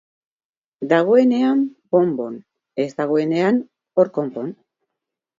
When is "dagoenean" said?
0.91-1.59, 3.01-3.59